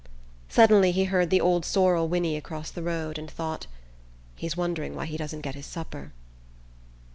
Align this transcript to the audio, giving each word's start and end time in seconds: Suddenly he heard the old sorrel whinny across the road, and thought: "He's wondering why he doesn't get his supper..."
Suddenly 0.49 0.91
he 0.93 1.03
heard 1.03 1.29
the 1.29 1.39
old 1.39 1.63
sorrel 1.63 2.07
whinny 2.07 2.35
across 2.35 2.71
the 2.71 2.81
road, 2.81 3.19
and 3.19 3.29
thought: 3.29 3.67
"He's 4.35 4.57
wondering 4.57 4.95
why 4.95 5.05
he 5.05 5.15
doesn't 5.15 5.41
get 5.41 5.53
his 5.53 5.67
supper..." 5.67 6.11